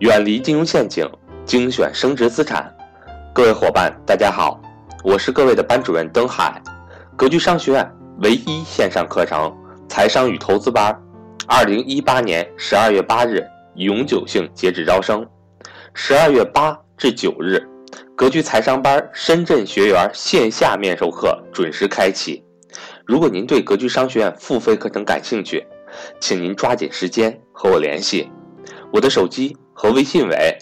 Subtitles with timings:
[0.00, 1.04] 远离金融陷阱，
[1.44, 2.72] 精选升值资产。
[3.34, 4.60] 各位伙伴，大家好，
[5.02, 6.62] 我是各位的班主任登海。
[7.16, 9.52] 格局商学院唯一线上课程
[9.88, 10.96] 财商与投资班，
[11.48, 13.44] 二零一八年十二月八日
[13.74, 15.26] 永久性截止招生，
[15.94, 17.60] 十二月八至九日，
[18.14, 22.44] 格局财商班深圳学员线下面授课准时开启。
[23.04, 25.66] 如果您对格局商学院付费课程感兴趣，
[26.20, 28.30] 请您抓紧时间和我联系，
[28.92, 30.58] 我的手机和微信为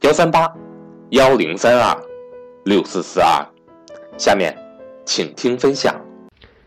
[0.00, 0.52] 幺三八
[1.10, 1.96] 幺零三二
[2.64, 3.46] 六四四二。
[4.16, 4.52] 下面，
[5.04, 5.94] 请听分享。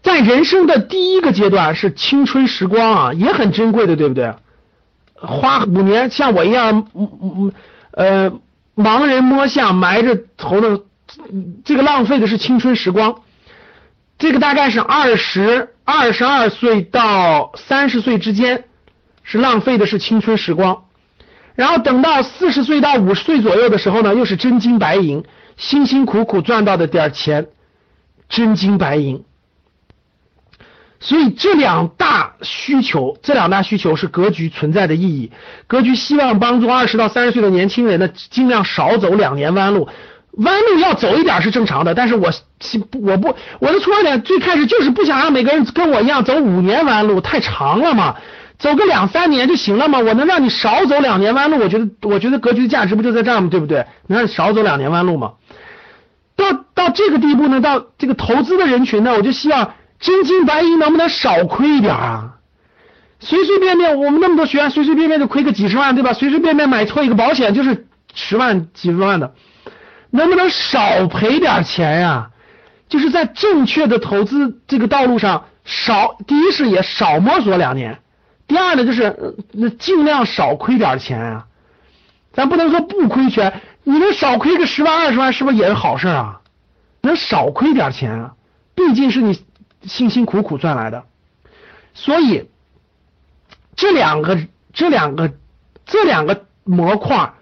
[0.02, 4.34] 在人生的第一个阶段是青春时光啊，也很珍贵的，对不对？
[5.16, 7.54] 花五年像我一样，嗯嗯
[7.92, 8.31] 呃，
[8.73, 10.80] 盲人摸象，埋着头的，
[11.66, 13.22] 这个浪费的是青春时光。
[14.17, 18.64] 这个大概是二十二十二岁到三十岁之间，
[19.23, 20.86] 是浪费的是青春时光，
[21.55, 25.23] 然后等到四十岁到五十岁左右的时候呢，又是真金白银，
[25.58, 27.47] 辛辛苦苦赚到的点钱，
[28.30, 29.23] 真金白银。
[30.99, 35.31] 所以这两大需求，这两大需求是格局存在的意义。
[35.66, 39.89] 格局希望帮助二十到三十岁的年轻人呢，尽量少走两年弯路。
[40.33, 42.31] 弯路要走一点是正常的，但是我
[43.02, 48.15] 我不我的出发点最开始就是不想让每个人跟我一样走五年弯路，太长了嘛，
[48.62, 50.00] 走个两三年就行了嘛。
[50.00, 53.50] 我能让你少走两年弯路，我觉得我觉得格局的价值不就在这儿吗？
[53.50, 53.88] 对不对？
[54.08, 55.34] 能让你少走两年弯路吗？
[56.36, 62.36] 到到这个地步呢，到这个投资的人群呢，我就希望真金白银能不能少亏一点啊？
[63.20, 66.14] 随随便便我们那么多学员，随随便便就亏个几十万，对吧？
[66.14, 69.34] 随随便便买错一个保险就是十万几十万的。
[70.12, 72.30] 能不能少赔点钱呀？
[72.89, 78.00] 就是在正确的投资这个道路上少，第一是也少摸索两年，
[78.52, 81.47] 第二呢就是那尽量少亏点钱啊。
[82.33, 86.42] 咱不能说不亏钱，你能少亏个十万二十万，是不是也是好事啊？
[86.99, 88.33] 能少亏点钱啊，
[88.76, 89.42] 毕竟是你
[89.83, 91.05] 辛辛苦苦赚来的。
[91.93, 92.49] 所以
[93.77, 94.37] 这两个
[94.73, 95.31] 这两个
[95.86, 97.33] 这两个模块。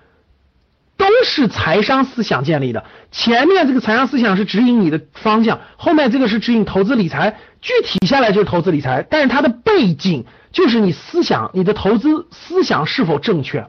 [1.00, 13.68] 都是财商思想建立的，前面这个财商思想是指引你的方向，后面这个是指引投资理财，具体下来就是投资理财，但是它的背景就是你思想，你的投资思想是否正确，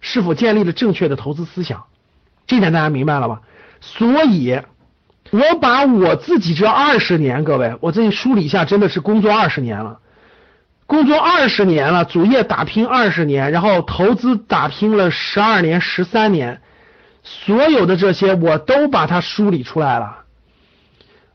[0.00, 1.84] 是否建立了正确的投资思想，
[2.46, 3.40] 这点大家明白了吧？
[3.80, 4.60] 所以，
[5.30, 9.98] 我把我自己这二十年，各位，我这里梳理一下，真的是工作二十年了。
[10.86, 16.60] 工作二十年了，主业打拼二十年，然后投资打拼了十二年、十三年，
[17.22, 20.18] 所有的这些我都把它梳理出来了，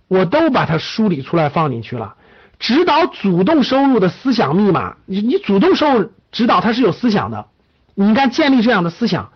[0.08, 2.14] 我都把它梳理出来放进去了。
[2.60, 7.46] 指导主动收入的思想密码，你你主动收入指导它是有思想的，
[7.96, 9.32] 你应该建立这样的思想。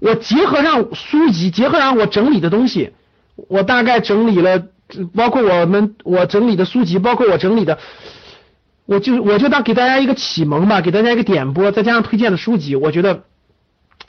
[0.00, 2.92] 我结合上书籍，结合上我整理的东西，
[3.36, 4.64] 我大概整理了，
[5.14, 7.78] 包括我们我整理的书籍，包括我整理的。
[8.86, 13.24] 我就我就当给大家一个启蒙吧，给大家一个点拨，再加上推荐的书籍，我觉得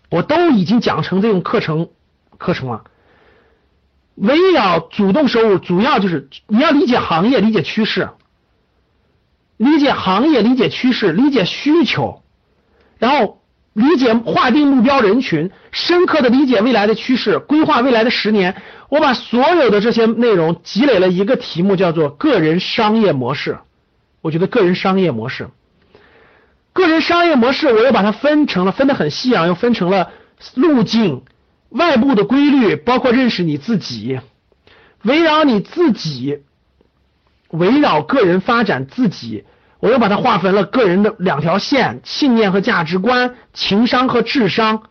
[0.10, 1.88] 我都已经讲成这种课程
[2.38, 2.84] 课程了。
[4.16, 8.10] 围绕主动收入，主要就是你要理解行业，理解趋势，
[9.58, 12.22] 理解行业，理解趋势，理解需求，
[12.98, 13.42] 然后
[13.74, 18.62] 理解划定目标人群，深刻的理解未来的趋势，规划未来的十年。
[18.90, 23.58] 我把所有的这些内容积累了一个题目，叫做个人商业模式。
[24.22, 25.50] 我觉得个人商业模式，
[26.74, 30.10] 个人商业模式，我又把它分成了，分得很细啊，又分成了
[30.56, 31.24] 路径、
[31.70, 34.20] 外部的规律，包括认识你自己，
[35.04, 36.40] 围绕你自己，
[37.58, 39.46] 围绕个人发展自己，
[39.80, 44.84] 我又把它划分了个人的两条线：信念和价值观，情商和智商。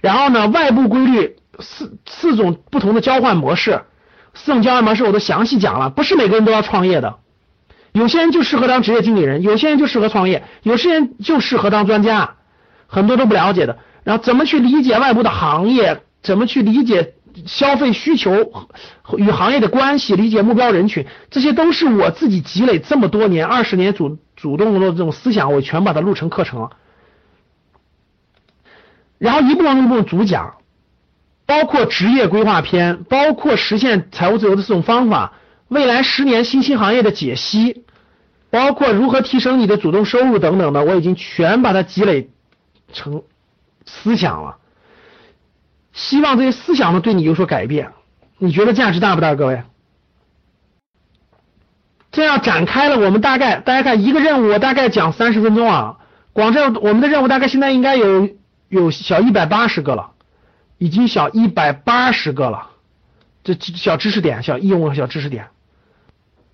[0.00, 3.82] 然后呢，外部规律四四种不同的交换模式，
[4.34, 7.16] 四种交换模式我都详细讲了，不是每个人都要创业的。
[7.92, 12.36] 有些人就适合当职业经理人，有些人就适合创业，有些人就适合当专家，
[12.86, 13.78] 很多都不了解的。
[14.04, 17.14] 然后怎么去理解外部的行业，怎么去理解
[17.46, 18.52] 消费需求
[19.16, 26.70] 与行业的关系，理解目标人群，这些都是我自己积累这么多年二十年主主动的这种思想，我全把它录成课程了。
[29.18, 30.56] 然后一步一步主讲，
[31.46, 35.34] 包括职业规划篇，包括实现财务自由的四种方法，
[35.68, 37.84] 未来十年新兴行业的解析。
[38.50, 42.30] 包括如何提升你的主动收入等等的，我已经全把它积累
[42.94, 43.22] 成
[43.84, 44.56] 思想了。
[45.98, 47.90] 希望这些思想呢对你有所改变。
[48.38, 49.64] 你觉得价值大不大，各位？
[52.12, 55.98] 这样展开了，我们大概大家看一个任务，我大概讲三十分钟啊。
[56.32, 58.28] 广州我们的任务大概现在应该有
[58.68, 60.12] 有小一百八十个了，
[60.78, 62.70] 已经小一百八十个了。
[63.42, 65.48] 这小知识点，小应用小知识点，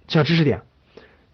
[0.08, 0.62] 小知识点，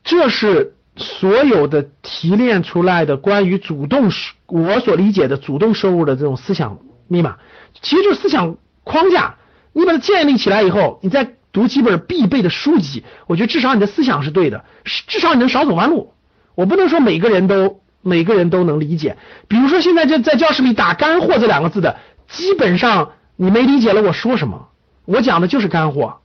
[0.02, 4.10] 这是所有的提炼出来的关于主动
[4.48, 6.78] 我所理解的主动收入的这种思想
[7.10, 7.38] 密码，
[7.82, 9.34] 其实就是思想框架。
[9.72, 16.14] 你把它建立起来以后，你再读几本必备的书籍，我觉得至少你的思想是对的，至少你能少走弯路。
[16.54, 19.16] 我不能说每个人都每个人都能理解。
[19.48, 21.98] 比如说现在就在教室里打“干货”这两个字的，
[22.28, 24.68] 基本上你没理解了我说什么。
[25.04, 26.20] 我讲的就是干货，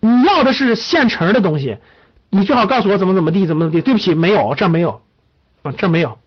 [0.00, 1.78] 你要的是现成的东西，
[2.30, 3.82] 你最好告诉我怎么怎么地，怎么怎么地。
[3.82, 5.02] 对不起，没有，这没有，
[5.62, 6.18] 啊，这没有。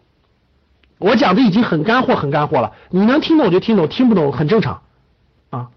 [0.99, 2.73] 我讲的已经很干货，很干货了。
[2.89, 4.81] 你能听懂就听懂，听不懂很正常
[5.49, 5.69] 啊。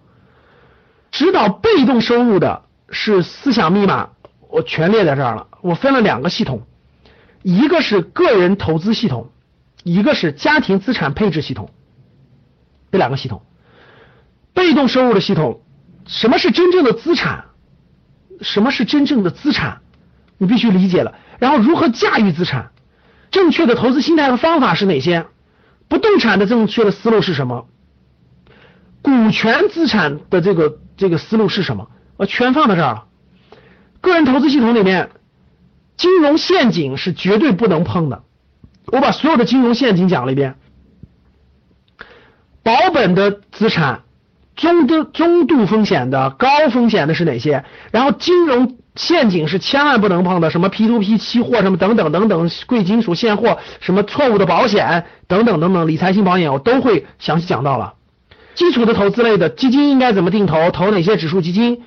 [1.10, 4.10] 指导被动收入的是思想密码，
[4.48, 5.48] 我全列在这儿了。
[5.60, 6.62] 我分了两个系统，
[7.42, 9.30] 一个是个人投资系统，
[9.84, 11.70] 一个是家庭资产配置系统，
[12.90, 13.42] 这两个系统，
[14.54, 15.60] 被动收入的系统。
[16.06, 17.44] 什么是真正的资产？
[18.40, 19.82] 什么是真正的资产？
[20.38, 21.14] 你必须理解了。
[21.38, 22.70] 然后如何驾驭资产？
[23.30, 25.26] 正确的投资心态和方法是哪些？
[25.88, 27.66] 不动产的正确的思路是什么？
[29.02, 31.88] 股权资产的这个这个思路是什么？
[32.16, 33.04] 我全放到这儿了。
[34.00, 35.10] 个人投资系统里面，
[35.96, 38.22] 金融陷阱是绝对不能碰的。
[38.86, 40.56] 我把所有的金融陷阱讲了一遍。
[42.62, 44.02] 保本的资产。
[44.56, 47.64] 中度中度风险的，高风险的是哪些？
[47.92, 57.94] 然后金融陷阱是千万不能碰的，什么 P to P 期货，什么等等等等，贵金属现货，什么错误的保险等等等等，理财型保险我都会详细讲到了。
[58.54, 60.70] 基础的投资类的基金应该怎么定投？
[60.70, 61.82] 投哪些指数基金？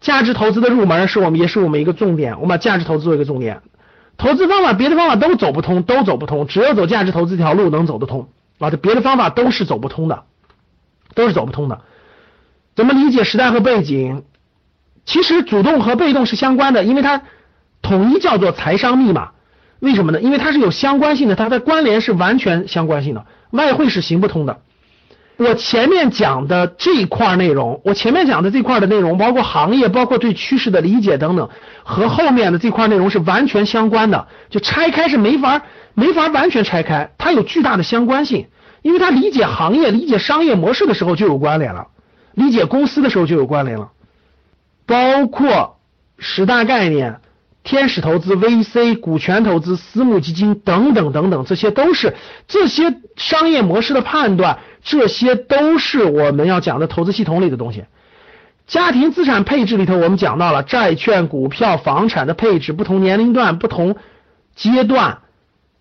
[0.00, 3.62] 价值投资的入门是我们也是我们一个重点，我们把价值投资做一个重点。
[4.16, 8.28] 投资方法别的方法都走不通，都走不通，只有走价值投资这条路能走得通
[8.58, 10.24] 啊，这别的方法都是走不通的。
[11.14, 11.80] 都是走不通的。
[12.76, 14.24] 怎么理解时代和背景？
[15.08, 17.22] 其实主动和被动是相关的，因为它
[17.80, 19.30] 统一叫做财商密码。
[19.80, 20.20] 为什么呢？
[20.20, 23.24] 因为它是有相关性的，它的关联是完全相关性的。
[23.50, 24.58] 外汇是行不通的。
[25.38, 31.48] 我前面讲的这一块内容，我前面讲的这块的内容，包括行业，包括对趋势的理解等等，
[31.84, 34.28] 和后面的这块内容是完全相关的。
[34.50, 35.62] 就拆开是没法
[35.94, 38.48] 没法完全拆开，它有巨大的相关性。
[38.82, 41.86] 因为它理解行业、理解商业模式的时候就有关联了，
[42.34, 43.90] 理解公司的时候就有关联了，
[44.88, 45.78] 包括
[46.18, 47.20] 十大概念、
[47.62, 52.16] 天使投资、VC、股权投资、私募基金等等等等，这些都是
[52.48, 57.84] 这些商业模式的判断，这些都是我们要讲的投资系统里的东西。
[58.66, 63.96] 家庭资产配置里头，我们讲到了债券、股票、房产的配置，不同年龄段、不同
[64.56, 65.18] 阶段。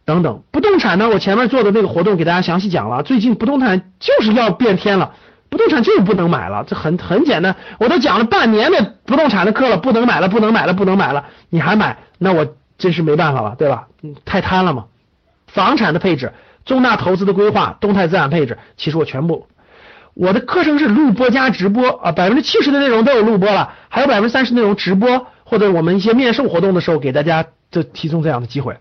[0.06, 1.10] 等等，不动产呢？
[1.10, 3.04] 我前面做的那个活动给大家详细讲了。
[3.04, 5.16] 最近不动产就是要变天了，
[5.58, 7.56] 不动产就是不能买了，这很很简单。
[7.80, 13.88] 我都讲了半年的不动产的课了，不能买了，不能买了，不能买了，你还买，那我真是没办法了，对吧？
[14.24, 14.86] 太贪了嘛。
[15.48, 16.34] 房产的配置、
[16.66, 19.48] 重大投资的规划、动态资产配置，其实我全部，
[20.14, 28.78] 我的课程是录播加直播啊，百分之七十的内容都有录播了，还有百分之三十内容直播，或者我们一些面授活动的时候给大家就提供这样的机会。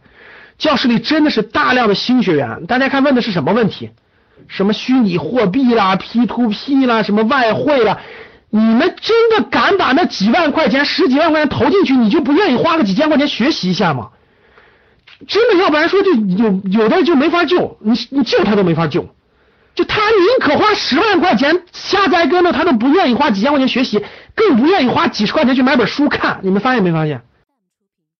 [0.58, 3.90] 教室里真的是大量的新学员，大家看问的是什么问题？
[4.48, 7.98] 什么虚拟货币啦、P to P 啦、什么外汇啦？
[8.50, 14.10] 你们真的敢把那几万块钱、十几万块钱投进去，你就不愿意花个几千块钱学习一下吗？
[15.26, 19.08] 真的，要不然说就有有的就没法救，你你救他都没法救，
[19.74, 26.38] 就他宁可花十万块钱瞎栽跟头，他都不愿意花几千块钱学习，更不愿意花几十块钱去买本书看。
[26.42, 27.22] 你们发现没发现？